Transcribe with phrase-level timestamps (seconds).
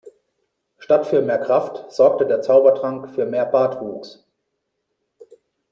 [0.79, 4.25] Statt für mehr Kraft sorgte der Zaubertrank für mehr Bartwuchs.